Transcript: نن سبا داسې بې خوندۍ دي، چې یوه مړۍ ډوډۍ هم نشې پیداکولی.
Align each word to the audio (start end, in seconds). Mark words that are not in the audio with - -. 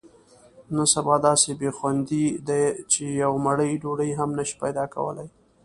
نن 0.73 0.85
سبا 0.93 1.15
داسې 1.27 1.49
بې 1.59 1.69
خوندۍ 1.77 2.25
دي، 2.47 2.63
چې 2.91 3.03
یوه 3.21 3.37
مړۍ 3.45 3.71
ډوډۍ 3.81 4.11
هم 4.19 4.29
نشې 4.37 4.55
پیداکولی. 4.61 5.27